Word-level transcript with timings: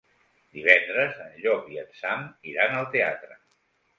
Divendres 0.57 1.19
en 1.25 1.35
Llop 1.43 1.69
i 1.75 1.77
en 1.83 1.93
Sam 1.99 2.25
iran 2.53 2.73
al 2.79 2.91
teatre. 2.97 3.37